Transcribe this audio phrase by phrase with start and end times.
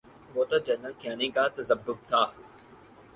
[0.27, 2.21] تو وہ جنرل کیانی کا تذبذب تھا۔